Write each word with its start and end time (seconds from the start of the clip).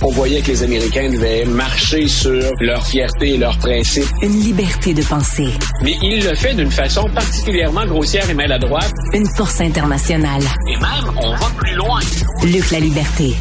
On 0.00 0.12
voyait 0.12 0.40
que 0.40 0.48
les 0.48 0.62
Américains 0.62 1.10
devaient 1.10 1.44
marcher 1.44 2.06
sur 2.06 2.40
leur 2.60 2.86
fierté 2.86 3.34
et 3.34 3.36
leurs 3.36 3.58
principes. 3.58 4.04
Une 4.22 4.40
liberté 4.40 4.94
de 4.94 5.02
penser. 5.02 5.48
Mais 5.82 5.94
il 6.02 6.22
le 6.24 6.36
fait 6.36 6.54
d'une 6.54 6.70
façon 6.70 7.08
particulièrement 7.12 7.84
grossière 7.84 8.28
et 8.30 8.34
maladroite. 8.34 8.92
Une 9.12 9.26
force 9.36 9.60
internationale. 9.60 10.42
Et 10.68 10.76
même, 10.76 11.16
on 11.20 11.32
va 11.32 11.50
plus 11.56 11.74
loin. 11.74 11.98
Luc 12.44 12.70
la 12.70 12.78
liberté. 12.78 13.34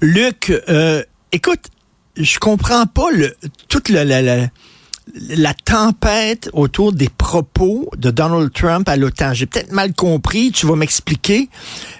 Luc, 0.00 0.52
euh, 0.68 1.04
écoute, 1.30 1.66
je 2.16 2.38
comprends 2.40 2.86
pas 2.86 3.10
le 3.12 3.36
toute 3.68 3.90
la, 3.90 4.04
la, 4.04 4.20
la 4.20 4.48
la 5.12 5.54
tempête 5.54 6.48
autour 6.52 6.92
des 6.92 7.08
propos 7.08 7.90
de 7.96 8.10
Donald 8.10 8.52
Trump 8.52 8.88
à 8.88 8.96
l'OTAN. 8.96 9.34
J'ai 9.34 9.46
peut-être 9.46 9.70
mal 9.70 9.92
compris, 9.92 10.50
tu 10.50 10.66
vas 10.66 10.76
m'expliquer, 10.76 11.48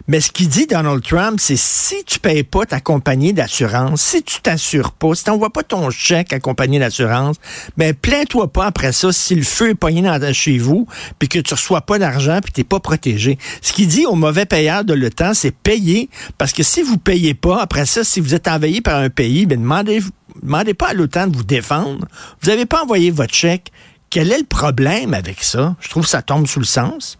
mais 0.08 0.20
ce 0.20 0.32
qu'il 0.32 0.48
dit 0.48 0.66
Donald 0.66 1.02
Trump, 1.02 1.38
c'est 1.38 1.56
si 1.56 2.02
tu 2.04 2.18
payes 2.18 2.42
pas 2.42 2.64
ta 2.64 2.80
compagnie 2.80 3.32
d'assurance, 3.32 4.00
si 4.00 4.22
tu 4.22 4.40
t'assures 4.40 4.92
pas, 4.92 5.14
si 5.14 5.24
tu 5.24 5.30
n'envoies 5.30 5.50
pas 5.50 5.62
ton 5.62 5.90
chèque 5.90 6.32
à 6.32 6.40
compagnie 6.40 6.78
d'assurance, 6.78 7.36
ben 7.76 7.94
plains-toi 7.94 8.52
pas 8.52 8.66
après 8.66 8.92
ça 8.92 9.12
si 9.12 9.34
le 9.34 9.42
feu 9.42 9.70
est 9.70 9.74
pogné 9.74 10.02
dans, 10.02 10.32
chez 10.32 10.58
vous, 10.58 10.86
puis 11.18 11.28
que 11.28 11.38
tu 11.38 11.54
reçois 11.54 11.82
pas 11.82 11.98
d'argent, 11.98 12.40
puis 12.42 12.52
t'es 12.52 12.64
pas 12.64 12.80
protégé. 12.80 13.38
Ce 13.60 13.72
qu'il 13.72 13.86
dit 13.86 14.06
aux 14.06 14.16
mauvais 14.16 14.46
payeurs 14.46 14.84
de 14.84 14.94
l'OTAN, 14.94 15.34
c'est 15.34 15.54
payer, 15.54 16.08
parce 16.38 16.52
que 16.52 16.62
si 16.62 16.82
vous 16.82 16.98
payez 16.98 17.34
pas, 17.34 17.60
après 17.60 17.86
ça, 17.86 18.02
si 18.02 18.20
vous 18.20 18.34
êtes 18.34 18.48
envahi 18.48 18.80
par 18.80 18.98
un 18.98 19.10
pays, 19.10 19.46
ben 19.46 19.60
demandez-vous 19.60 20.10
demandez 20.42 20.74
pas 20.74 20.88
à 20.88 20.94
l'OTAN 20.94 21.28
de 21.28 21.36
vous 21.36 21.44
défendre. 21.44 22.06
Vous 22.40 22.50
n'avez 22.50 22.66
pas 22.66 22.82
envoyé 22.82 23.10
votre 23.10 23.34
chèque. 23.34 23.70
Quel 24.10 24.30
est 24.30 24.38
le 24.38 24.44
problème 24.44 25.14
avec 25.14 25.42
ça? 25.42 25.76
Je 25.80 25.88
trouve 25.88 26.04
que 26.04 26.08
ça 26.08 26.22
tombe 26.22 26.46
sous 26.46 26.60
le 26.60 26.64
sens. 26.64 27.18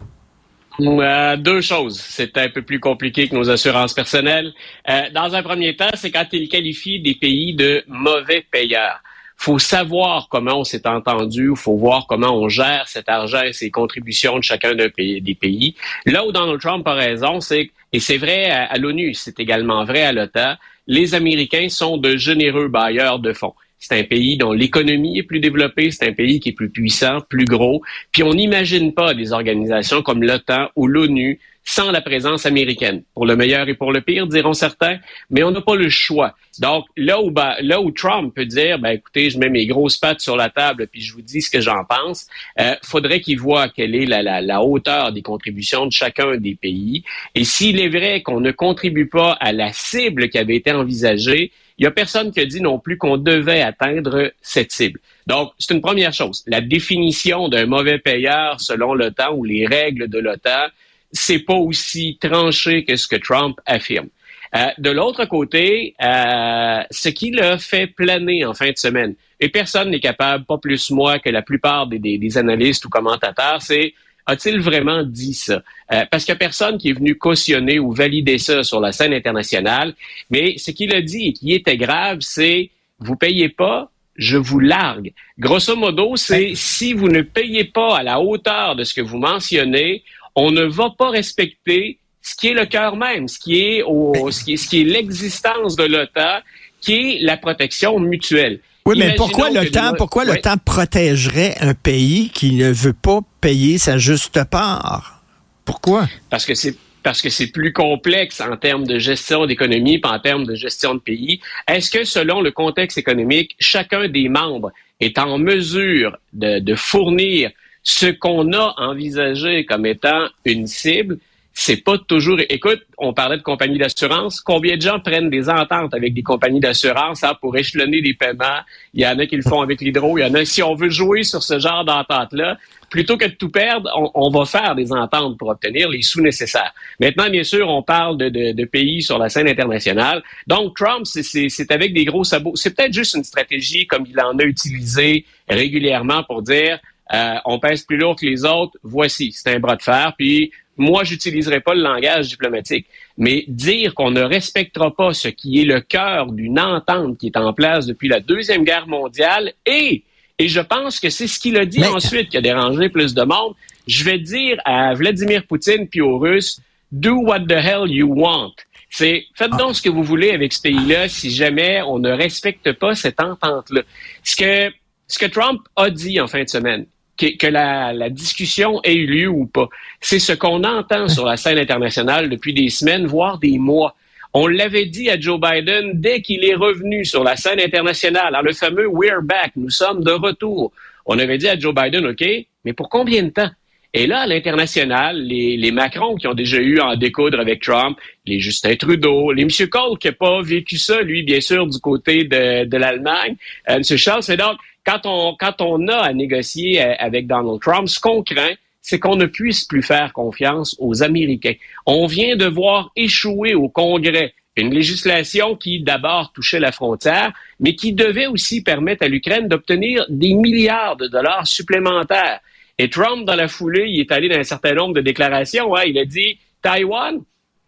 Euh, 0.80 1.36
deux 1.36 1.60
choses. 1.60 2.00
C'est 2.00 2.36
un 2.38 2.48
peu 2.48 2.62
plus 2.62 2.80
compliqué 2.80 3.28
que 3.28 3.34
nos 3.34 3.48
assurances 3.50 3.94
personnelles. 3.94 4.52
Euh, 4.88 5.02
dans 5.14 5.34
un 5.34 5.42
premier 5.42 5.76
temps, 5.76 5.90
c'est 5.94 6.10
quand 6.10 6.26
il 6.32 6.48
qualifie 6.48 7.00
des 7.00 7.14
pays 7.14 7.54
de 7.54 7.84
mauvais 7.86 8.44
payeurs. 8.50 9.00
faut 9.36 9.58
savoir 9.58 10.28
comment 10.28 10.60
on 10.60 10.64
s'est 10.64 10.86
entendu, 10.86 11.50
faut 11.56 11.76
voir 11.76 12.06
comment 12.06 12.34
on 12.34 12.48
gère 12.48 12.86
cet 12.86 13.08
argent 13.08 13.42
et 13.42 13.52
ces 13.52 13.70
contributions 13.70 14.38
de 14.38 14.44
chacun 14.44 14.74
des 14.74 15.36
pays. 15.40 15.74
Là 16.06 16.24
où 16.24 16.32
Donald 16.32 16.60
Trump 16.60 16.86
a 16.86 16.94
raison, 16.94 17.40
c'est, 17.40 17.70
et 17.92 18.00
c'est 18.00 18.16
vrai 18.16 18.50
à 18.50 18.76
l'ONU, 18.78 19.12
c'est 19.14 19.38
également 19.40 19.84
vrai 19.84 20.02
à 20.02 20.12
l'OTAN, 20.12 20.54
les 20.86 21.14
Américains 21.14 21.68
sont 21.68 21.96
de 21.96 22.16
généreux 22.16 22.68
bailleurs 22.68 23.18
de 23.18 23.32
fonds. 23.32 23.54
C'est 23.78 23.98
un 23.98 24.04
pays 24.04 24.38
dont 24.38 24.52
l'économie 24.52 25.18
est 25.18 25.24
plus 25.24 25.40
développée, 25.40 25.90
c'est 25.90 26.08
un 26.08 26.12
pays 26.12 26.40
qui 26.40 26.50
est 26.50 26.52
plus 26.52 26.70
puissant, 26.70 27.18
plus 27.28 27.44
gros. 27.44 27.82
Puis 28.12 28.22
on 28.22 28.32
n'imagine 28.32 28.94
pas 28.94 29.12
des 29.12 29.32
organisations 29.32 30.02
comme 30.02 30.22
l'OTAN 30.22 30.68
ou 30.74 30.86
l'ONU 30.86 31.38
sans 31.64 31.90
la 31.90 32.00
présence 32.00 32.46
américaine. 32.46 33.02
Pour 33.14 33.26
le 33.26 33.36
meilleur 33.36 33.68
et 33.68 33.74
pour 33.74 33.92
le 33.92 34.00
pire, 34.00 34.26
diront 34.26 34.52
certains, 34.52 34.98
mais 35.30 35.42
on 35.42 35.50
n'a 35.50 35.62
pas 35.62 35.76
le 35.76 35.88
choix. 35.88 36.34
Donc, 36.60 36.84
là 36.96 37.20
où, 37.20 37.32
là 37.34 37.80
où 37.80 37.90
Trump 37.90 38.34
peut 38.34 38.44
dire, 38.44 38.78
ben, 38.78 38.90
écoutez, 38.90 39.30
je 39.30 39.38
mets 39.38 39.48
mes 39.48 39.66
grosses 39.66 39.96
pattes 39.96 40.20
sur 40.20 40.36
la 40.36 40.50
table 40.50 40.86
puis 40.86 41.00
je 41.00 41.12
vous 41.14 41.22
dis 41.22 41.42
ce 41.42 41.50
que 41.50 41.60
j'en 41.60 41.84
pense, 41.84 42.28
euh, 42.60 42.74
faudrait 42.82 43.20
qu'il 43.20 43.38
voit 43.38 43.68
quelle 43.68 43.94
est 43.94 44.06
la, 44.06 44.22
la, 44.22 44.40
la, 44.40 44.62
hauteur 44.62 45.12
des 45.12 45.22
contributions 45.22 45.86
de 45.86 45.92
chacun 45.92 46.36
des 46.36 46.54
pays. 46.54 47.02
Et 47.34 47.44
s'il 47.44 47.80
est 47.80 47.88
vrai 47.88 48.22
qu'on 48.22 48.40
ne 48.40 48.52
contribue 48.52 49.08
pas 49.08 49.32
à 49.40 49.52
la 49.52 49.72
cible 49.72 50.28
qui 50.28 50.38
avait 50.38 50.56
été 50.56 50.70
envisagée, 50.70 51.50
il 51.78 51.82
n'y 51.82 51.86
a 51.86 51.90
personne 51.90 52.30
qui 52.30 52.38
a 52.38 52.46
dit 52.46 52.60
non 52.60 52.78
plus 52.78 52.98
qu'on 52.98 53.16
devait 53.16 53.62
atteindre 53.62 54.32
cette 54.40 54.70
cible. 54.70 55.00
Donc, 55.26 55.52
c'est 55.58 55.74
une 55.74 55.80
première 55.80 56.12
chose. 56.12 56.44
La 56.46 56.60
définition 56.60 57.48
d'un 57.48 57.66
mauvais 57.66 57.98
payeur 57.98 58.60
selon 58.60 58.94
l'OTAN 58.94 59.34
ou 59.34 59.44
les 59.44 59.66
règles 59.66 60.08
de 60.08 60.18
l'OTAN, 60.20 60.68
c'est 61.14 61.38
pas 61.38 61.54
aussi 61.54 62.18
tranché 62.20 62.84
que 62.84 62.96
ce 62.96 63.08
que 63.08 63.16
Trump 63.16 63.58
affirme. 63.64 64.08
Euh, 64.54 64.66
de 64.78 64.90
l'autre 64.90 65.24
côté, 65.24 65.94
euh, 66.02 66.82
ce 66.90 67.08
qui 67.08 67.30
l'a 67.30 67.58
fait 67.58 67.86
planer 67.86 68.44
en 68.44 68.54
fin 68.54 68.70
de 68.70 68.76
semaine, 68.76 69.14
et 69.40 69.48
personne 69.48 69.90
n'est 69.90 70.00
capable, 70.00 70.44
pas 70.44 70.58
plus 70.58 70.90
moi 70.90 71.18
que 71.18 71.30
la 71.30 71.42
plupart 71.42 71.86
des, 71.86 71.98
des, 71.98 72.38
analystes 72.38 72.84
ou 72.84 72.88
commentateurs, 72.88 73.62
c'est 73.62 73.94
a-t-il 74.26 74.60
vraiment 74.60 75.02
dit 75.02 75.34
ça? 75.34 75.62
Euh, 75.92 76.04
parce 76.10 76.24
qu'il 76.24 76.32
n'y 76.32 76.36
a 76.36 76.38
personne 76.38 76.78
qui 76.78 76.90
est 76.90 76.92
venu 76.92 77.16
cautionner 77.16 77.78
ou 77.78 77.92
valider 77.92 78.38
ça 78.38 78.62
sur 78.62 78.80
la 78.80 78.92
scène 78.92 79.12
internationale, 79.12 79.94
mais 80.30 80.56
ce 80.56 80.70
qu'il 80.70 80.94
a 80.94 81.02
dit 81.02 81.28
et 81.28 81.32
qui 81.32 81.52
était 81.52 81.76
grave, 81.76 82.18
c'est 82.20 82.70
vous 83.00 83.16
payez 83.16 83.48
pas, 83.48 83.90
je 84.16 84.36
vous 84.36 84.60
largue. 84.60 85.12
Grosso 85.38 85.74
modo, 85.76 86.16
c'est 86.16 86.52
si 86.54 86.92
vous 86.92 87.08
ne 87.08 87.22
payez 87.22 87.64
pas 87.64 87.98
à 87.98 88.02
la 88.02 88.20
hauteur 88.20 88.76
de 88.76 88.84
ce 88.84 88.94
que 88.94 89.00
vous 89.00 89.18
mentionnez, 89.18 90.04
on 90.34 90.50
ne 90.50 90.64
va 90.64 90.90
pas 90.96 91.10
respecter 91.10 91.98
ce 92.22 92.34
qui 92.34 92.48
est 92.48 92.54
le 92.54 92.66
cœur 92.66 92.96
même, 92.96 93.28
ce 93.28 93.38
qui 93.38 93.60
est, 93.60 93.82
au, 93.82 94.30
ce 94.30 94.44
qui 94.44 94.54
est, 94.54 94.56
ce 94.56 94.68
qui 94.68 94.80
est 94.80 94.84
l'existence 94.84 95.76
de 95.76 95.84
l'OTAN, 95.84 96.40
qui 96.80 96.94
est 96.94 97.18
la 97.22 97.36
protection 97.36 97.98
mutuelle. 97.98 98.60
Oui, 98.86 98.96
mais 98.98 99.14
pourquoi 99.14 99.50
l'OTAN, 99.50 99.94
pourquoi 99.96 100.24
l'OTAN 100.24 100.56
protégerait 100.62 101.54
un 101.60 101.74
pays 101.74 102.30
qui 102.30 102.52
ne 102.52 102.70
veut 102.70 102.92
pas 102.92 103.20
payer 103.40 103.78
sa 103.78 103.98
juste 103.98 104.42
part? 104.44 105.22
Pourquoi? 105.64 106.08
Parce 106.30 106.44
que 106.44 106.54
c'est 106.54 106.76
parce 107.02 107.20
que 107.20 107.28
c'est 107.28 107.48
plus 107.48 107.74
complexe 107.74 108.40
en 108.40 108.56
termes 108.56 108.86
de 108.86 108.98
gestion 108.98 109.44
d'économie, 109.44 109.98
pas 109.98 110.12
en 110.12 110.20
termes 110.20 110.46
de 110.46 110.54
gestion 110.54 110.94
de 110.94 111.00
pays. 111.00 111.38
Est-ce 111.68 111.90
que 111.90 112.04
selon 112.04 112.40
le 112.40 112.50
contexte 112.50 112.96
économique, 112.96 113.54
chacun 113.58 114.08
des 114.08 114.30
membres 114.30 114.72
est 115.00 115.18
en 115.18 115.36
mesure 115.38 116.16
de, 116.32 116.60
de 116.60 116.74
fournir 116.74 117.50
ce 117.84 118.06
qu'on 118.06 118.52
a 118.54 118.74
envisagé 118.78 119.66
comme 119.66 119.86
étant 119.86 120.26
une 120.44 120.66
cible, 120.66 121.18
c'est 121.56 121.76
pas 121.76 121.96
toujours. 121.98 122.40
Écoute, 122.48 122.82
on 122.98 123.14
parlait 123.14 123.36
de 123.36 123.42
compagnies 123.42 123.78
d'assurance. 123.78 124.40
Combien 124.40 124.76
de 124.76 124.82
gens 124.82 124.98
prennent 124.98 125.30
des 125.30 125.48
ententes 125.48 125.94
avec 125.94 126.12
des 126.12 126.22
compagnies 126.22 126.58
d'assurance 126.58 127.22
hein, 127.22 127.34
pour 127.40 127.56
échelonner 127.56 128.00
les 128.00 128.14
paiements? 128.14 128.60
Il 128.92 129.02
y 129.02 129.06
en 129.06 129.16
a 129.20 129.26
qui 129.26 129.36
le 129.36 129.42
font 129.42 129.60
avec 129.60 129.80
l'hydro. 129.80 130.18
Il 130.18 130.22
y 130.22 130.24
en 130.24 130.34
a. 130.34 130.44
Si 130.44 130.64
on 130.64 130.74
veut 130.74 130.90
jouer 130.90 131.22
sur 131.22 131.44
ce 131.44 131.60
genre 131.60 131.84
d'entente-là, 131.84 132.58
plutôt 132.90 133.16
que 133.16 133.26
de 133.26 133.34
tout 133.34 133.50
perdre, 133.50 133.88
on, 134.14 134.30
va 134.30 134.44
faire 134.46 134.74
des 134.74 134.92
ententes 134.92 135.38
pour 135.38 135.48
obtenir 135.48 135.88
les 135.88 136.02
sous 136.02 136.20
nécessaires. 136.20 136.74
Maintenant, 136.98 137.30
bien 137.30 137.44
sûr, 137.44 137.68
on 137.68 137.82
parle 137.82 138.18
de, 138.18 138.28
de, 138.28 138.52
de 138.52 138.64
pays 138.64 139.02
sur 139.02 139.18
la 139.18 139.28
scène 139.28 139.48
internationale. 139.48 140.24
Donc, 140.48 140.76
Trump, 140.76 141.06
c'est 141.06 141.70
avec 141.70 141.94
des 141.94 142.04
gros 142.04 142.24
sabots. 142.24 142.56
C'est 142.56 142.74
peut-être 142.74 142.92
juste 142.92 143.14
une 143.14 143.24
stratégie 143.24 143.86
comme 143.86 144.06
il 144.10 144.18
en 144.20 144.36
a 144.38 144.44
utilisé 144.44 145.24
régulièrement 145.48 146.24
pour 146.24 146.42
dire 146.42 146.80
euh, 147.12 147.34
on 147.44 147.58
pèse 147.58 147.82
plus 147.82 147.96
lourd 147.96 148.16
que 148.16 148.26
les 148.26 148.44
autres, 148.44 148.78
voici, 148.82 149.32
c'est 149.32 149.54
un 149.54 149.58
bras 149.58 149.76
de 149.76 149.82
fer, 149.82 150.14
puis 150.16 150.50
moi, 150.76 151.04
j'utiliserai 151.04 151.60
pas 151.60 151.74
le 151.74 151.82
langage 151.82 152.28
diplomatique. 152.28 152.86
Mais 153.16 153.44
dire 153.46 153.94
qu'on 153.94 154.10
ne 154.10 154.22
respectera 154.22 154.94
pas 154.94 155.12
ce 155.12 155.28
qui 155.28 155.60
est 155.60 155.64
le 155.64 155.80
cœur 155.80 156.32
d'une 156.32 156.58
entente 156.58 157.18
qui 157.18 157.26
est 157.26 157.36
en 157.36 157.52
place 157.52 157.86
depuis 157.86 158.08
la 158.08 158.20
Deuxième 158.20 158.64
Guerre 158.64 158.88
mondiale 158.88 159.52
et, 159.66 160.02
et 160.38 160.48
je 160.48 160.60
pense 160.60 160.98
que 160.98 161.10
c'est 161.10 161.28
ce 161.28 161.38
qu'il 161.38 161.56
a 161.56 161.64
dit 161.64 161.84
ensuite 161.84 162.28
qui 162.28 162.36
a 162.36 162.40
dérangé 162.40 162.88
plus 162.88 163.14
de 163.14 163.22
monde, 163.22 163.54
je 163.86 164.02
vais 164.02 164.18
dire 164.18 164.58
à 164.64 164.94
Vladimir 164.94 165.46
Poutine 165.46 165.86
puis 165.88 166.00
aux 166.00 166.18
Russes, 166.18 166.60
do 166.90 167.14
what 167.22 167.40
the 167.40 167.52
hell 167.52 167.86
you 167.86 168.12
want. 168.12 168.54
C'est 168.90 169.26
faites 169.34 169.50
ah. 169.52 169.56
donc 169.56 169.76
ce 169.76 169.82
que 169.82 169.88
vous 169.88 170.02
voulez 170.02 170.30
avec 170.30 170.52
ce 170.52 170.62
pays-là 170.62 171.08
si 171.08 171.30
jamais 171.30 171.82
on 171.82 171.98
ne 171.98 172.10
respecte 172.10 172.72
pas 172.72 172.94
cette 172.94 173.20
entente-là. 173.20 173.82
Ce 174.24 174.34
que, 174.34 174.74
ce 175.06 175.18
que 175.18 175.26
Trump 175.26 175.60
a 175.76 175.90
dit 175.90 176.20
en 176.20 176.26
fin 176.26 176.42
de 176.42 176.48
semaine, 176.48 176.86
que, 177.16 177.46
la, 177.46 178.10
discussion 178.10 178.80
ait 178.82 178.94
eu 178.94 179.06
lieu 179.06 179.28
ou 179.28 179.46
pas. 179.46 179.68
C'est 180.00 180.18
ce 180.18 180.32
qu'on 180.32 180.64
entend 180.64 181.08
sur 181.08 181.26
la 181.26 181.36
scène 181.36 181.58
internationale 181.58 182.28
depuis 182.28 182.52
des 182.52 182.68
semaines, 182.68 183.06
voire 183.06 183.38
des 183.38 183.58
mois. 183.58 183.94
On 184.32 184.46
l'avait 184.46 184.86
dit 184.86 185.08
à 185.10 185.18
Joe 185.18 185.40
Biden 185.40 185.92
dès 185.94 186.20
qu'il 186.20 186.44
est 186.44 186.56
revenu 186.56 187.04
sur 187.04 187.22
la 187.22 187.36
scène 187.36 187.60
internationale, 187.60 188.32
dans 188.32 188.42
le 188.42 188.52
fameux 188.52 188.88
We're 188.88 189.22
back, 189.22 189.52
nous 189.56 189.70
sommes 189.70 190.02
de 190.02 190.10
retour. 190.10 190.72
On 191.06 191.18
avait 191.18 191.38
dit 191.38 191.48
à 191.48 191.58
Joe 191.58 191.74
Biden, 191.74 192.06
OK, 192.06 192.24
mais 192.64 192.72
pour 192.72 192.88
combien 192.88 193.22
de 193.22 193.30
temps? 193.30 193.50
Et 193.96 194.08
là, 194.08 194.22
à 194.22 194.26
l'international, 194.26 195.22
les, 195.22 195.56
les 195.56 195.70
Macron 195.70 196.16
qui 196.16 196.26
ont 196.26 196.34
déjà 196.34 196.58
eu 196.58 196.80
en 196.80 196.96
découdre 196.96 197.38
avec 197.38 197.62
Trump, 197.62 197.96
les 198.26 198.40
Justin 198.40 198.74
Trudeau, 198.74 199.30
les 199.30 199.42
M. 199.42 199.68
Cole 199.70 199.98
qui 199.98 200.08
n'a 200.08 200.12
pas 200.12 200.42
vécu 200.42 200.78
ça, 200.78 201.00
lui, 201.00 201.22
bien 201.22 201.40
sûr, 201.40 201.64
du 201.68 201.78
côté 201.78 202.24
de, 202.24 202.64
de 202.64 202.76
l'Allemagne, 202.76 203.36
euh, 203.68 203.76
M. 203.76 203.82
Charles, 203.84 204.24
c'est 204.24 204.36
donc 204.36 204.56
quand 204.84 205.00
on, 205.04 205.34
quand 205.38 205.60
on 205.60 205.88
a 205.88 205.96
à 205.96 206.12
négocier 206.12 206.82
euh, 206.82 206.94
avec 206.98 207.26
Donald 207.26 207.60
Trump, 207.60 207.88
ce 207.88 207.98
qu'on 207.98 208.22
craint, 208.22 208.54
c'est 208.80 208.98
qu'on 208.98 209.16
ne 209.16 209.26
puisse 209.26 209.64
plus 209.64 209.82
faire 209.82 210.12
confiance 210.12 210.76
aux 210.78 211.02
Américains. 211.02 211.54
On 211.86 212.06
vient 212.06 212.36
de 212.36 212.46
voir 212.46 212.90
échouer 212.96 213.54
au 213.54 213.68
Congrès 213.68 214.34
une 214.56 214.72
législation 214.72 215.56
qui 215.56 215.82
d'abord 215.82 216.32
touchait 216.32 216.60
la 216.60 216.70
frontière, 216.70 217.32
mais 217.58 217.74
qui 217.74 217.92
devait 217.92 218.26
aussi 218.26 218.62
permettre 218.62 219.04
à 219.04 219.08
l'Ukraine 219.08 219.48
d'obtenir 219.48 220.04
des 220.08 220.34
milliards 220.34 220.96
de 220.96 221.08
dollars 221.08 221.46
supplémentaires. 221.46 222.40
Et 222.78 222.88
Trump, 222.88 223.24
dans 223.24 223.34
la 223.34 223.48
foulée, 223.48 223.86
il 223.88 224.00
est 224.00 224.12
allé 224.12 224.28
dans 224.28 224.38
un 224.38 224.44
certain 224.44 224.74
nombre 224.74 224.94
de 224.94 225.00
déclarations. 225.00 225.74
Hein. 225.74 225.84
Il 225.86 225.98
a 225.98 226.04
dit 226.04 226.38
Taïwan, 226.62 227.20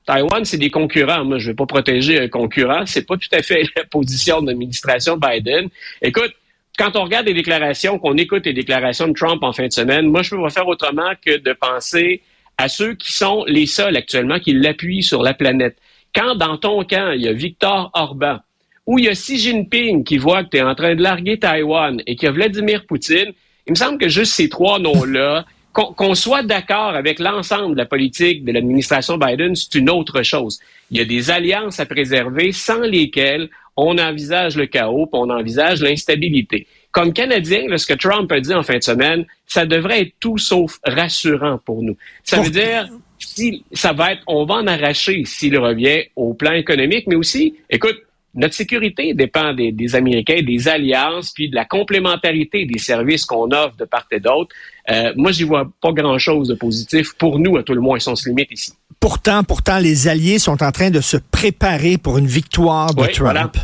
Taïwan, 0.04 0.44
c'est 0.44 0.58
des 0.58 0.70
concurrents. 0.70 1.24
Moi, 1.24 1.38
je 1.38 1.46
ne 1.46 1.52
vais 1.52 1.56
pas 1.56 1.66
protéger 1.66 2.20
un 2.20 2.28
concurrent. 2.28 2.86
C'est 2.86 3.06
pas 3.06 3.16
tout 3.16 3.28
à 3.32 3.42
fait 3.42 3.62
la 3.76 3.84
position 3.84 4.40
de 4.40 4.48
l'administration 4.48 5.16
Biden. 5.16 5.68
Écoute, 6.02 6.32
quand 6.78 6.96
on 6.96 7.04
regarde 7.04 7.26
les 7.26 7.34
déclarations, 7.34 7.98
qu'on 7.98 8.16
écoute 8.16 8.46
les 8.46 8.52
déclarations 8.52 9.08
de 9.08 9.14
Trump 9.14 9.42
en 9.42 9.52
fin 9.52 9.66
de 9.66 9.72
semaine, 9.72 10.06
moi, 10.06 10.22
je 10.22 10.30
peux 10.30 10.42
pas 10.42 10.50
faire 10.50 10.68
autrement 10.68 11.12
que 11.24 11.38
de 11.38 11.52
penser 11.52 12.22
à 12.58 12.68
ceux 12.68 12.94
qui 12.94 13.12
sont 13.12 13.44
les 13.46 13.66
seuls 13.66 13.96
actuellement 13.96 14.38
qui 14.38 14.52
l'appuient 14.52 15.02
sur 15.02 15.22
la 15.22 15.34
planète. 15.34 15.76
quand 16.14 16.34
dans 16.34 16.56
ton 16.56 16.82
camp, 16.84 17.12
il 17.12 17.22
y 17.22 17.28
a 17.28 17.32
Victor 17.32 17.90
Orban, 17.92 18.38
ou 18.86 18.98
il 18.98 19.04
y 19.04 19.08
a 19.08 19.12
Xi 19.12 19.38
Jinping 19.38 20.04
qui 20.04 20.16
voit 20.16 20.44
que 20.44 20.50
tu 20.50 20.56
es 20.56 20.62
en 20.62 20.74
train 20.74 20.94
de 20.94 21.02
larguer 21.02 21.38
Taïwan 21.38 22.00
et 22.06 22.16
qu'il 22.16 22.26
y 22.26 22.28
a 22.28 22.32
Vladimir 22.32 22.86
Poutine, 22.86 23.32
il 23.66 23.70
me 23.70 23.74
semble 23.74 23.98
que 23.98 24.08
juste 24.08 24.32
ces 24.32 24.48
trois 24.48 24.78
noms-là, 24.78 25.44
qu'on 25.72 26.14
soit 26.14 26.42
d'accord 26.42 26.94
avec 26.94 27.18
l'ensemble 27.18 27.74
de 27.74 27.78
la 27.78 27.84
politique 27.84 28.44
de 28.44 28.52
l'administration 28.52 29.18
Biden, 29.18 29.54
c'est 29.54 29.74
une 29.74 29.90
autre 29.90 30.22
chose. 30.22 30.58
Il 30.90 30.96
y 30.96 31.00
a 31.00 31.04
des 31.04 31.30
alliances 31.30 31.80
à 31.80 31.84
préserver 31.84 32.52
sans 32.52 32.80
lesquelles 32.80 33.50
on 33.76 33.98
envisage 33.98 34.56
le 34.56 34.66
chaos, 34.66 35.08
on 35.12 35.30
envisage 35.30 35.82
l'instabilité. 35.82 36.66
Comme 36.90 37.12
Canadien, 37.12 37.76
ce 37.76 37.86
que 37.86 37.94
Trump 37.94 38.30
a 38.32 38.40
dit 38.40 38.54
en 38.54 38.62
fin 38.62 38.78
de 38.78 38.82
semaine, 38.82 39.26
ça 39.46 39.66
devrait 39.66 40.02
être 40.02 40.14
tout 40.18 40.38
sauf 40.38 40.78
rassurant 40.84 41.58
pour 41.64 41.82
nous. 41.82 41.96
Ça 42.24 42.40
veut 42.40 42.50
dire, 42.50 42.88
si, 43.18 43.64
ça 43.72 43.92
va 43.92 44.12
être, 44.12 44.22
on 44.26 44.44
va 44.44 44.54
en 44.54 44.66
arracher 44.66 45.24
s'il 45.24 45.58
revient 45.58 46.04
au 46.16 46.32
plan 46.34 46.52
économique, 46.52 47.06
mais 47.06 47.16
aussi, 47.16 47.54
écoute, 47.68 47.96
notre 48.36 48.54
sécurité 48.54 49.14
dépend 49.14 49.54
des, 49.54 49.96
Américains, 49.96 50.42
des 50.42 50.68
alliances, 50.68 51.32
puis 51.32 51.48
de 51.48 51.54
la 51.54 51.64
complémentarité 51.64 52.66
des 52.66 52.78
services 52.78 53.24
qu'on 53.24 53.50
offre 53.50 53.76
de 53.76 53.86
part 53.86 54.06
et 54.12 54.20
d'autre. 54.20 54.54
Euh, 54.90 55.12
moi, 55.16 55.32
j'y 55.32 55.44
vois 55.44 55.70
pas 55.80 55.92
grand-chose 55.92 56.48
de 56.48 56.54
positif 56.54 57.14
pour 57.18 57.38
nous, 57.38 57.56
à 57.56 57.62
tout 57.62 57.72
le 57.72 57.80
moins, 57.80 57.98
si 57.98 58.08
on 58.08 58.14
se 58.14 58.28
limite 58.28 58.52
ici. 58.52 58.72
Pourtant, 59.00 59.44
pourtant, 59.44 59.78
les 59.78 60.08
alliés 60.08 60.38
sont 60.38 60.62
en 60.62 60.72
train 60.72 60.90
de 60.90 61.00
se 61.00 61.16
préparer 61.16 61.98
pour 61.98 62.18
une 62.18 62.26
victoire 62.26 62.94
de 62.94 63.06
Trump. 63.06 63.56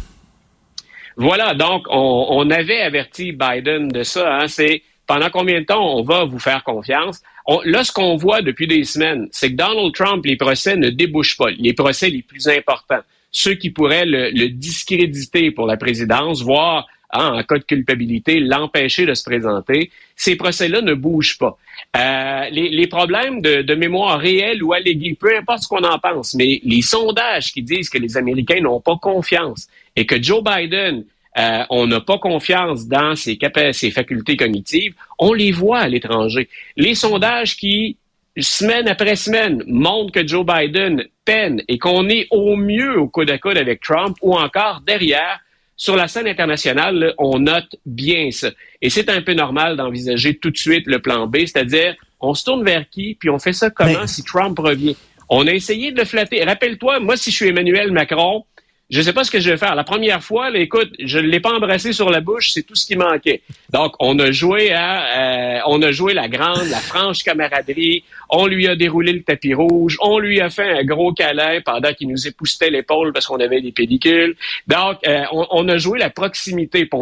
Voilà. 1.16 1.54
donc 1.54 1.84
on, 1.90 2.48
avait 2.50 2.80
averti 2.80 3.32
Biden 3.32 3.88
de 3.88 4.02
ça. 4.02 4.36
Hein, 4.36 4.48
c'est 4.48 4.82
pendant 5.06 5.30
combien 5.30 5.60
de 5.60 5.66
temps 5.66 5.96
on 5.96 6.02
va 6.02 6.24
vous 6.24 6.38
faire 6.38 6.62
confiance? 6.64 7.20
là, 7.64 7.82
ce 7.82 7.90
qu'on 7.92 8.16
voit 8.16 8.40
depuis 8.40 8.66
des 8.66 8.84
semaines, 8.84 9.28
c'est 9.32 9.50
que 9.50 9.56
Donald 9.56 9.92
Trump, 9.94 10.24
les 10.24 10.36
procès 10.36 10.76
ne 10.76 10.90
débouchent 10.90 11.36
pas. 11.36 11.50
Les 11.50 11.72
procès 11.72 12.08
les 12.08 12.22
plus 12.22 12.48
importants 12.48 13.02
ceux 13.32 13.54
qui 13.54 13.70
pourraient 13.70 14.04
le, 14.04 14.48
discréditer 14.50 15.50
pour 15.50 15.66
la 15.66 15.78
présidence, 15.78 16.42
voire 16.42 16.86
hein, 17.12 17.32
en 17.34 17.42
cas 17.42 17.58
de 17.58 17.64
culpabilité, 17.64 18.40
l'empêcher 18.40 19.06
de 19.06 19.14
se 19.14 19.24
présenter. 19.24 19.90
Ces 20.16 20.36
procès-là 20.36 20.80
ne 20.80 20.94
bougent 20.94 21.38
pas. 21.38 21.56
Euh, 21.96 22.48
les, 22.50 22.86
problèmes 22.86 23.40
de, 23.40 23.74
mémoire 23.74 24.18
réelle 24.18 24.62
ou 24.62 24.72
alléguée, 24.72 25.16
peu 25.18 25.36
importe 25.36 25.62
ce 25.64 25.68
qu'on 25.68 25.84
en 25.84 25.98
pense, 25.98 26.34
mais 26.34 26.60
les 26.64 26.82
sondages 26.82 27.52
qui 27.52 27.62
disent 27.62 27.90
que 27.90 27.98
les 27.98 28.16
Américains 28.16 28.60
n'ont 28.60 28.80
pas 28.80 28.96
confiance 28.96 29.68
et 29.96 30.06
que 30.06 30.22
Joe 30.22 30.42
Biden, 30.42 31.04
euh, 31.38 31.64
on 31.70 31.86
n'a 31.86 32.00
pas 32.00 32.18
confiance 32.18 32.86
dans 32.86 33.16
ses, 33.16 33.38
ses 33.72 33.90
facultés 33.90 34.36
cognitives, 34.36 34.94
on 35.18 35.32
les 35.32 35.52
voit 35.52 35.80
à 35.80 35.88
l'étranger. 35.88 36.48
Les 36.76 36.94
sondages 36.94 37.56
qui 37.56 37.96
semaine 38.40 38.88
après 38.88 39.16
semaine, 39.16 39.62
montre 39.66 40.12
que 40.12 40.26
Joe 40.26 40.46
Biden 40.46 41.04
peine 41.24 41.62
et 41.68 41.78
qu'on 41.78 42.08
est 42.08 42.26
au 42.30 42.56
mieux 42.56 42.98
au 42.98 43.08
coude 43.08 43.30
à 43.30 43.38
coude 43.38 43.58
avec 43.58 43.80
Trump 43.82 44.16
ou 44.22 44.34
encore 44.34 44.80
derrière, 44.86 45.40
sur 45.76 45.96
la 45.96 46.08
scène 46.08 46.26
internationale, 46.26 47.14
on 47.18 47.38
note 47.38 47.76
bien 47.86 48.30
ça. 48.30 48.50
Et 48.80 48.90
c'est 48.90 49.08
un 49.08 49.22
peu 49.22 49.34
normal 49.34 49.76
d'envisager 49.76 50.36
tout 50.36 50.50
de 50.50 50.56
suite 50.56 50.86
le 50.86 51.00
plan 51.00 51.26
B, 51.26 51.38
c'est-à-dire 51.38 51.96
on 52.20 52.34
se 52.34 52.44
tourne 52.44 52.64
vers 52.64 52.88
qui, 52.88 53.16
puis 53.18 53.30
on 53.30 53.38
fait 53.38 53.52
ça 53.52 53.70
comment 53.70 54.06
si 54.06 54.22
Trump 54.22 54.58
revient? 54.58 54.96
On 55.28 55.46
a 55.46 55.52
essayé 55.52 55.92
de 55.92 55.98
le 55.98 56.04
flatter. 56.04 56.44
Rappelle-toi, 56.44 57.00
moi, 57.00 57.16
si 57.16 57.30
je 57.30 57.36
suis 57.36 57.48
Emmanuel 57.48 57.90
Macron, 57.90 58.44
je 58.92 58.98
ne 58.98 59.02
sais 59.04 59.14
pas 59.14 59.24
ce 59.24 59.30
que 59.30 59.40
je 59.40 59.48
vais 59.48 59.56
faire. 59.56 59.74
La 59.74 59.84
première 59.84 60.22
fois, 60.22 60.54
écoute, 60.54 60.92
je 60.98 61.18
ne 61.18 61.26
l'ai 61.26 61.40
pas 61.40 61.54
embrassé 61.54 61.94
sur 61.94 62.10
la 62.10 62.20
bouche, 62.20 62.52
c'est 62.52 62.62
tout 62.62 62.74
ce 62.74 62.84
qui 62.84 62.94
manquait. 62.94 63.40
Donc, 63.70 63.94
on 64.00 64.18
a 64.18 64.30
joué 64.30 64.70
à, 64.70 65.56
euh, 65.56 65.60
on 65.66 65.80
a 65.80 65.92
joué 65.92 66.12
la 66.12 66.28
grande, 66.28 66.68
la 66.68 66.76
franche 66.76 67.22
camaraderie. 67.22 68.04
On 68.28 68.46
lui 68.46 68.68
a 68.68 68.76
déroulé 68.76 69.14
le 69.14 69.22
tapis 69.22 69.54
rouge. 69.54 69.96
On 70.02 70.18
lui 70.18 70.42
a 70.42 70.50
fait 70.50 70.80
un 70.80 70.84
gros 70.84 71.14
câlin 71.14 71.62
pendant 71.64 71.94
qu'il 71.94 72.08
nous 72.08 72.28
époustait 72.28 72.68
l'épaule 72.68 73.14
parce 73.14 73.26
qu'on 73.26 73.40
avait 73.40 73.62
des 73.62 73.72
pellicules. 73.72 74.36
Donc, 74.66 74.98
euh, 75.06 75.24
on, 75.32 75.66
a 75.68 75.78
joué 75.78 75.98
la 75.98 76.10
proximité. 76.10 76.84
Puis, 76.84 76.98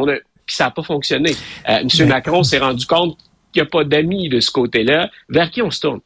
ça 0.47 0.67
n'a 0.67 0.71
pas 0.71 0.85
fonctionné. 0.85 1.33
Euh, 1.69 1.79
M. 1.79 2.09
Macron 2.09 2.45
s'est 2.45 2.59
rendu 2.59 2.87
compte 2.87 3.19
qu'il 3.53 3.63
n'y 3.63 3.67
a 3.67 3.69
pas 3.69 3.83
d'amis 3.83 4.29
de 4.29 4.39
ce 4.39 4.53
côté-là. 4.53 5.11
Vers 5.29 5.51
qui 5.51 5.61
on 5.61 5.73
se 5.73 5.81
tourne? 5.81 6.01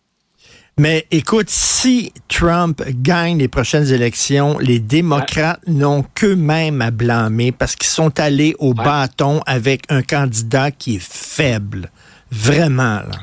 Mais 0.76 1.06
écoute, 1.12 1.48
si 1.50 2.12
Trump 2.28 2.82
gagne 2.88 3.38
les 3.38 3.46
prochaines 3.46 3.92
élections, 3.92 4.58
les 4.58 4.80
démocrates 4.80 5.60
n'ont 5.68 6.04
qu'eux-mêmes 6.14 6.82
à 6.82 6.90
blâmer 6.90 7.52
parce 7.52 7.76
qu'ils 7.76 7.90
sont 7.90 8.18
allés 8.18 8.56
au 8.58 8.74
bâton 8.74 9.40
avec 9.46 9.82
un 9.88 10.02
candidat 10.02 10.72
qui 10.72 10.96
est 10.96 11.02
faible. 11.02 11.90
Vraiment, 12.32 12.96
là. 12.96 13.20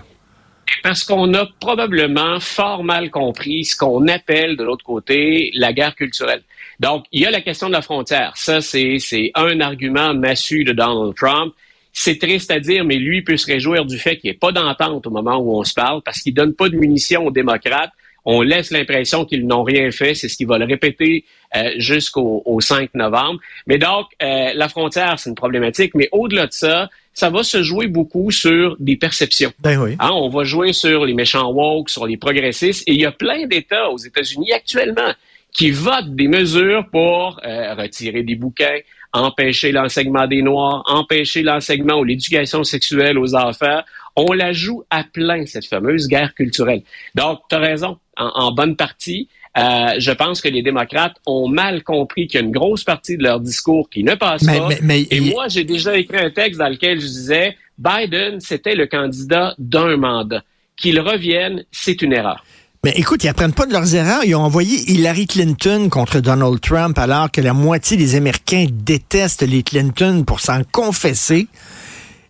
Parce 0.82 1.04
qu'on 1.04 1.34
a 1.34 1.46
probablement 1.60 2.40
fort 2.40 2.86
mal 2.86 3.12
compris 3.12 3.66
ce 3.66 3.76
qu'on 3.76 4.08
appelle 4.08 4.56
de 4.56 4.64
l'autre 4.64 4.86
côté 4.86 5.52
la 5.54 5.74
guerre 5.74 5.96
culturelle. 5.96 6.44
Donc, 6.80 7.06
il 7.12 7.22
y 7.22 7.26
a 7.26 7.32
la 7.32 7.42
question 7.42 7.68
de 7.68 7.74
la 7.74 7.82
frontière. 7.82 8.32
Ça, 8.36 8.62
c'est 8.62 9.32
un 9.36 9.60
argument 9.60 10.14
massu 10.14 10.64
de 10.64 10.72
Donald 10.72 11.14
Trump. 11.16 11.54
C'est 11.94 12.20
triste 12.20 12.52
à 12.52 12.60
dire, 12.60 12.86
mais 12.86 12.96
lui 12.96 13.22
peut 13.22 13.38
se 13.38 13.46
réjouir 13.46 13.86
du 13.86 13.98
fait 13.98 14.18
qu'il 14.18 14.30
n'y 14.30 14.36
ait 14.36 14.40
pas 14.40 14.52
d'entente 14.52 15.06
au 15.08 15.10
moment 15.10 15.38
où 15.38 15.58
on 15.58 15.64
se 15.64 15.74
parle 15.74 16.02
parce 16.04 16.22
qu'il 16.22 16.34
donne 16.34 16.54
pas 16.54 16.70
de 16.70 16.78
munitions 16.78 17.26
aux 17.26 17.32
démocrates. 17.32 17.92
On 18.24 18.42
laisse 18.42 18.72
l'impression 18.72 19.26
qu'ils 19.26 19.48
n'ont 19.48 19.64
rien 19.64 19.90
fait. 19.92 20.14
C'est 20.14 20.30
ce 20.30 20.38
qu'il 20.38 20.48
va 20.48 20.58
le 20.58 20.66
répéter 20.66 21.26
euh, 21.56 21.72
jusqu'au 21.78 22.60
5 22.60 22.94
novembre. 22.94 23.40
Mais 23.66 23.78
donc, 23.78 24.08
euh, 24.22 24.52
la 24.54 24.70
frontière, 24.70 25.18
c'est 25.18 25.30
une 25.30 25.36
problématique. 25.36 25.94
Mais 25.96 26.08
au-delà 26.12 26.48
de 26.48 26.54
ça, 26.54 26.90
ça 27.14 27.30
va 27.30 27.44
se 27.44 27.64
jouer 27.64 27.88
beaucoup 27.88 28.32
sur 28.32 28.78
des 28.80 28.96
perceptions. 28.96 29.52
Ben 29.60 29.78
oui. 29.82 29.96
Hein, 30.00 30.12
on 30.14 30.30
va 30.30 30.44
jouer 30.44 30.72
sur 30.72 31.06
les 31.06 31.14
méchants 31.14 31.52
woke, 31.52 31.90
sur 31.90 32.06
les 32.06 32.18
progressistes. 32.18 32.84
Et 32.88 32.94
il 32.94 33.02
y 33.02 33.06
a 33.06 33.12
plein 33.12 33.48
d'États 33.48 33.90
aux 33.90 33.98
États-Unis 33.98 34.54
actuellement 34.54 35.14
qui 35.52 35.72
votent 35.72 36.16
des 36.16 36.28
mesures 36.28 36.86
pour 36.92 37.40
euh, 37.44 37.74
retirer 37.74 38.24
des 38.24 38.36
bouquins, 38.36 38.78
empêcher 39.14 39.72
l'enseignement 39.72 40.28
des 40.28 40.42
Noirs, 40.42 40.84
empêcher 40.88 41.44
l'enseignement 41.44 42.00
ou 42.00 42.04
l'éducation 42.04 42.64
sexuelle 42.64 43.18
aux 43.18 43.36
enfants. 43.36 43.82
On 44.16 44.34
la 44.34 44.54
joue 44.54 44.84
à 44.90 45.04
plein, 45.04 45.46
cette 45.46 45.66
fameuse 45.66 46.08
guerre 46.08 46.34
culturelle. 46.34 46.84
Donc, 47.16 47.40
tu 47.50 47.56
as 47.56 47.60
raison, 47.60 47.98
en, 48.18 48.52
bonne 48.52 48.76
partie. 48.76 49.30
Euh, 49.58 49.96
je 49.98 50.12
pense 50.12 50.42
que 50.42 50.48
les 50.48 50.62
démocrates 50.62 51.18
ont 51.26 51.48
mal 51.48 51.84
compris 51.84 52.28
qu'il 52.28 52.40
y 52.40 52.44
a 52.44 52.46
une 52.46 52.54
grosse 52.54 52.84
partie 52.84 53.18
de 53.18 53.24
leur 53.24 53.40
discours 53.40 53.90
qui 53.90 54.04
ne 54.04 54.16
passe 54.16 54.46
pas. 54.46 54.70
Et 55.10 55.20
moi, 55.20 55.48
j'ai 55.50 55.64
déjà 55.64 55.98
écrit 55.98 56.18
un 56.18 56.30
texte 56.30 56.60
dans 56.60 56.70
lequel 56.70 57.00
je 57.00 57.08
disais, 57.08 57.58
Biden, 57.78 58.40
c'était 58.40 58.76
le 58.76 58.88
candidat 58.88 59.56
d'un 59.58 59.98
mandat. 59.98 60.44
Qu'il 60.78 61.00
revienne, 61.00 61.66
c'est 61.72 62.02
une 62.02 62.14
erreur. 62.14 62.44
Mais 62.84 62.94
écoute, 62.96 63.24
ils 63.24 63.28
apprennent 63.28 63.54
pas 63.54 63.68
de 63.68 63.74
leurs 63.74 63.94
erreurs. 63.94 64.24
Ils 64.26 64.36
ont 64.36 64.42
envoyé 64.42 64.92
Hillary 64.92 65.28
Clinton 65.28 65.88
contre 65.92 66.20
Donald 66.20 66.60
Trump 66.62 66.98
alors 66.98 67.30
que 67.30 67.40
la 67.40 67.54
moitié 67.54 67.96
des 67.96 68.16
Américains 68.16 68.66
détestent 68.72 69.44
les 69.44 69.62
Clinton 69.62 70.24
pour 70.26 70.40
s'en 70.40 70.64
confesser. 70.72 71.48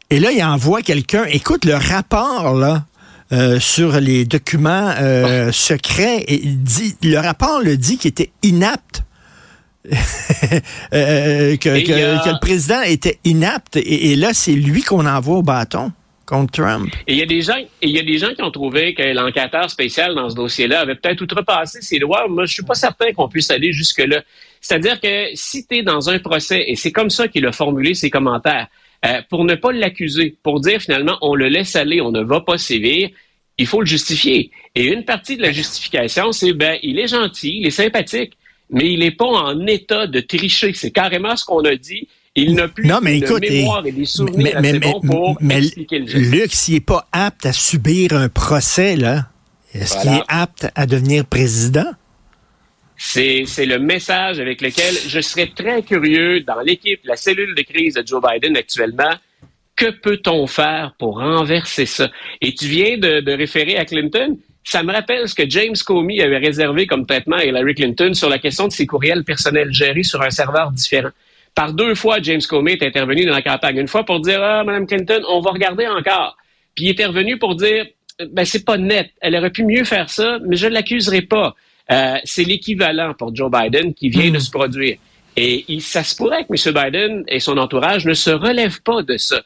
Et 0.10 0.20
là, 0.20 0.34
ils 0.34 0.44
envoient 0.44 0.82
quelqu'un. 0.82 1.24
Écoute, 1.30 1.64
le 1.64 1.76
rapport, 1.76 2.54
là, 2.54 2.84
euh, 3.32 3.62
sur 3.62 3.98
les 4.02 4.26
documents 4.26 4.94
euh, 5.00 5.54
secrets, 5.54 6.26
et 6.28 6.40
dit, 6.40 6.98
le 7.02 7.20
rapport 7.20 7.62
le 7.62 7.78
dit 7.78 7.98
qu'il 7.98 8.10
était 8.10 8.32
inapte. 8.44 9.04
Euh, 10.94 11.56
que, 11.58 11.70
le 11.70 12.40
président 12.40 12.82
était 12.82 13.20
inapte. 13.24 13.78
et 13.78 14.16
là, 14.16 14.32
c'est 14.34 14.52
lui 14.52 14.84
qu'on 14.84 15.06
envoie 15.06 15.38
au 15.38 15.44
bâton. 15.44 15.92
Et 17.08 17.14
il 17.14 17.18
y 17.20 17.22
a 17.22 17.26
des 17.26 17.42
gens, 17.42 17.58
il 17.82 17.92
y 17.92 18.00
a 18.00 18.04
des 18.04 18.18
gens 18.18 18.34
qui 18.34 18.42
ont 18.42 18.52
trouvé 18.52 18.94
que 18.94 19.04
l'enquêteur 19.14 19.70
spécial 19.70 20.16
dans 20.16 20.30
ce 20.30 20.36
dossier-là 20.36 20.82
avait 20.82 20.96
peut-être 20.96 21.22
outrepassé 21.22 21.82
ses 21.82 22.00
droits. 22.00 22.28
Moi, 22.28 22.46
je 22.46 22.54
suis 22.54 22.64
pas 22.64 22.76
certain 22.76 23.12
qu'on 23.14 23.28
puisse 23.28 23.52
aller 23.52 23.74
jusque-là. 23.74 24.24
C'est-à-dire 24.62 25.00
que 25.00 25.28
si 25.34 25.68
tu 25.68 25.78
es 25.78 25.84
dans 25.84 26.10
un 26.10 26.20
procès, 26.20 26.64
et 26.68 26.76
c'est 26.76 26.92
comme 26.92 27.10
ça 27.10 27.28
qu'il 27.28 27.46
a 27.46 27.52
formulé 27.52 27.94
ses 27.94 28.10
commentaires, 28.10 28.68
euh, 29.06 29.22
pour 29.30 29.46
ne 29.46 29.56
pas 29.56 29.72
l'accuser, 29.72 30.36
pour 30.44 30.60
dire 30.60 30.80
finalement 30.80 31.18
on 31.22 31.34
le 31.34 31.48
laisse 31.48 31.76
aller, 31.76 32.02
on 32.02 32.12
ne 32.12 32.22
va 32.22 32.42
pas 32.42 32.58
sévir, 32.58 33.10
il 33.58 33.68
faut 33.68 33.82
le 33.82 33.88
justifier. 33.88 34.52
Et 34.76 34.86
une 34.86 35.04
partie 35.06 35.38
de 35.38 35.42
la 35.42 35.52
justification, 35.52 36.32
c'est 36.32 36.54
ben 36.54 36.78
il 36.84 37.00
est 37.00 37.08
gentil, 37.08 37.58
il 37.60 37.68
est 37.68 37.72
sympathique, 37.72 38.34
mais 38.70 38.92
il 38.92 39.00
n'est 39.00 39.12
pas 39.12 39.26
en 39.26 39.66
état 39.68 40.08
de 40.08 40.20
tricher. 40.20 40.74
C'est 40.74 40.92
carrément 40.92 41.36
ce 41.36 41.46
qu'on 41.46 41.64
a 41.66 41.76
dit. 41.76 42.08
Il 42.36 42.56
n'a 42.56 42.70
plus 42.70 42.88
non, 42.88 43.00
mais 43.02 43.20
de 43.20 43.40
mémoire 43.40 43.86
et 43.86 43.92
des 43.92 44.06
souvenirs 44.06 44.58
mais, 44.62 44.74
mais, 44.74 44.80
pour 44.80 45.38
expliquer 45.50 46.00
le 46.00 46.08
geste. 46.08 46.32
Luc, 46.32 46.54
s'il 46.54 46.76
n'est 46.76 46.80
pas 46.80 47.06
apte 47.12 47.46
à 47.46 47.52
subir 47.52 48.14
un 48.14 48.30
procès, 48.30 48.96
là, 48.96 49.28
est-ce 49.74 50.00
qu'il 50.02 50.14
est 50.14 50.24
apte 50.30 50.68
à 50.76 50.86
devenir 50.86 51.26
président? 51.26 51.92
C'est, 52.96 53.44
c'est 53.48 53.66
le 53.66 53.80
message 53.80 54.40
avec 54.40 54.62
lequel 54.62 54.94
je 55.08 55.20
serais 55.20 55.52
très 55.54 55.82
curieux 55.82 56.42
dans 56.42 56.62
l'équipe, 56.62 57.02
la 57.04 57.18
cellule 57.18 57.54
de 57.56 57.64
crise 57.64 57.96
de 57.96 58.04
Joe 58.06 58.22
Biden 58.22 58.56
actuellement. 58.56 59.16
Que 59.76 59.90
peut-on 59.90 60.46
faire 60.48 60.94
pour 61.00 61.18
renverser 61.18 61.86
ça? 61.86 62.12
Et 62.40 62.54
tu 62.54 62.68
viens 62.68 62.98
de, 62.98 63.20
de 63.22 63.32
référer 63.32 63.78
à 63.78 63.86
Clinton. 63.86 64.38
Ça 64.64 64.84
me 64.84 64.94
rappelle 64.94 65.28
ce 65.28 65.34
que 65.34 65.50
James 65.50 65.76
Comey 65.86 66.22
avait 66.22 66.38
réservé 66.38 66.86
comme 66.86 67.06
traitement 67.06 67.38
à 67.38 67.44
Hillary 67.44 67.74
Clinton 67.74 68.14
sur 68.14 68.30
la 68.30 68.38
question 68.38 68.68
de 68.68 68.72
ses 68.72 68.86
courriels 68.86 69.24
personnels 69.24 69.74
gérés 69.74 70.04
sur 70.04 70.22
un 70.22 70.30
serveur 70.30 70.72
différent. 70.72 71.10
Par 71.56 71.74
deux 71.74 71.96
fois, 71.96 72.22
James 72.22 72.42
Comey 72.48 72.74
est 72.74 72.84
intervenu 72.84 73.26
dans 73.26 73.34
la 73.34 73.42
campagne. 73.42 73.78
Une 73.78 73.88
fois 73.88 74.04
pour 74.06 74.20
dire, 74.22 74.42
ah, 74.42 74.64
Mme 74.64 74.88
Clinton, 74.88 75.22
on 75.30 75.42
va 75.42 75.52
regarder 75.52 75.88
encore. 75.88 76.38
Puis 76.76 76.86
il 76.86 76.90
est 76.90 77.00
intervenu 77.02 77.38
pour 77.38 77.56
dire, 77.56 77.86
ben 78.30 78.46
c'est 78.46 78.64
pas 78.64 78.78
net. 78.78 79.10
Elle 79.22 79.36
aurait 79.36 79.50
pu 79.52 79.66
mieux 79.66 79.84
faire 79.84 80.10
ça, 80.10 80.40
mais 80.48 80.56
je 80.56 80.68
ne 80.68 80.74
l'accuserai 80.74 81.22
pas. 81.24 81.56
euh, 81.92 82.16
c'est 82.24 82.44
l'équivalent 82.46 83.14
pour 83.14 83.36
Joe 83.36 83.52
Biden 83.52 83.94
qui 83.94 84.08
vient 84.10 84.30
de 84.32 84.38
Hmm. 84.38 84.40
se 84.40 84.52
produire. 84.52 84.98
Et 85.36 85.66
il, 85.68 85.82
ça 85.82 86.04
se 86.04 86.16
pourrait 86.16 86.46
que 86.46 86.54
M. 86.70 86.74
Biden 86.74 87.24
et 87.28 87.40
son 87.42 87.58
entourage 87.58 88.06
ne 88.06 88.14
se 88.14 88.30
relèvent 88.30 88.82
pas 88.84 89.02
de 89.02 89.18
ça. 89.18 89.42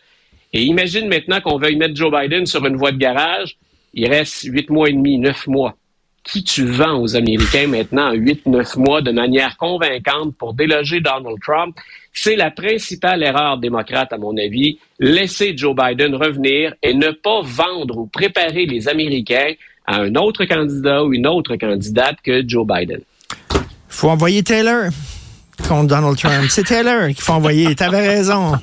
Et 0.53 0.61
imagine 0.63 1.07
maintenant 1.07 1.41
qu'on 1.41 1.57
veuille 1.57 1.75
mettre 1.75 1.95
Joe 1.95 2.11
Biden 2.11 2.45
sur 2.45 2.63
une 2.65 2.75
voie 2.75 2.91
de 2.91 2.97
garage. 2.97 3.57
Il 3.95 4.07
reste 4.07 4.43
huit 4.43 4.69
mois 4.69 4.89
et 4.89 4.93
demi, 4.93 5.17
neuf 5.17 5.47
mois. 5.47 5.75
Qui 6.25 6.43
tu 6.43 6.65
vends 6.65 6.99
aux 6.99 7.15
Américains 7.15 7.67
maintenant 7.67 8.09
en 8.09 8.13
huit, 8.13 8.45
neuf 8.47 8.75
mois 8.77 9.01
de 9.01 9.11
manière 9.11 9.55
convaincante 9.57 10.35
pour 10.37 10.55
déloger 10.55 10.99
Donald 10.99 11.37
Trump? 11.45 11.77
C'est 12.13 12.35
la 12.35 12.49
principale 12.49 13.21
erreur 13.21 13.57
démocrate, 13.57 14.11
à 14.11 14.17
mon 14.17 14.35
avis. 14.37 14.79
Laisser 14.99 15.55
Joe 15.55 15.75
Biden 15.75 16.15
revenir 16.15 16.73
et 16.81 16.93
ne 16.93 17.11
pas 17.11 17.41
vendre 17.43 17.97
ou 17.97 18.07
préparer 18.07 18.65
les 18.65 18.87
Américains 18.87 19.53
à 19.85 20.01
un 20.01 20.15
autre 20.15 20.45
candidat 20.45 21.03
ou 21.03 21.13
une 21.13 21.27
autre 21.27 21.55
candidate 21.57 22.17
que 22.23 22.43
Joe 22.47 22.65
Biden. 22.65 23.01
faut 23.87 24.09
envoyer 24.09 24.41
Taylor 24.41 24.89
contre 25.67 25.87
Donald 25.87 26.17
Trump. 26.17 26.45
C'est 26.49 26.63
Taylor 26.63 27.07
qu'il 27.07 27.21
faut 27.21 27.33
envoyer. 27.33 27.75
T'avais 27.75 28.07
raison. 28.07 28.53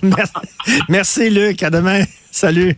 Merci, 0.88 1.30
Luc. 1.30 1.62
À 1.62 1.70
demain. 1.70 2.02
Salut. 2.30 2.76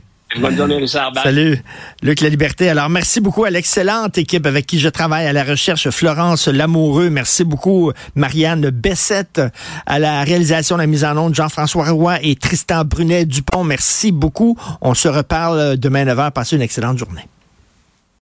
Salut, 1.23 1.63
Luc 2.03 2.21
La 2.21 2.29
Liberté. 2.29 2.69
Alors, 2.69 2.89
merci 2.89 3.21
beaucoup 3.21 3.45
à 3.45 3.51
l'excellente 3.51 4.19
équipe 4.19 4.47
avec 4.47 4.67
qui 4.67 4.79
je 4.79 4.89
travaille 4.89 5.27
à 5.27 5.33
la 5.33 5.45
recherche, 5.45 5.91
Florence 5.91 6.49
Lamoureux. 6.49 7.11
Merci 7.11 7.45
beaucoup, 7.45 7.93
Marianne 8.15 8.71
Bessette, 8.71 9.41
à 9.87 9.99
la 9.99 10.23
réalisation, 10.25 10.77
la 10.77 10.87
mise 10.87 11.05
en 11.05 11.17
onde, 11.17 11.35
Jean-François 11.35 11.91
Roy 11.91 12.19
et 12.23 12.37
Tristan 12.37 12.85
Brunet-Dupont. 12.85 13.65
Merci 13.65 14.13
beaucoup. 14.13 14.59
On 14.81 14.95
se 14.95 15.09
reparle 15.09 15.77
demain 15.77 16.05
9h. 16.05 16.33
Passez 16.33 16.57
une 16.57 16.63
excellente 16.63 16.99
journée. 16.99 17.29